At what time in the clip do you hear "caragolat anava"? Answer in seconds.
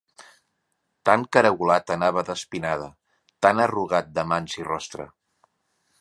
1.37-2.23